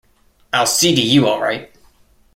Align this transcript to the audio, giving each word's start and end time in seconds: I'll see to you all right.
I'll 0.51 0.65
see 0.65 0.95
to 0.95 1.01
you 1.03 1.27
all 1.27 1.39
right. 1.39 1.71